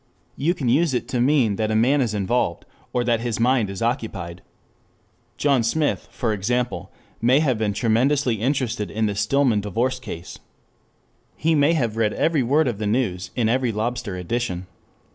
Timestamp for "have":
7.39-7.59, 11.73-11.97